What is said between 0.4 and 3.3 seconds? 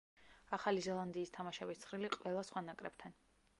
ახალი ზელანდიის თამაშების ცხრილი, ყველა სხვა ნაკრებთან.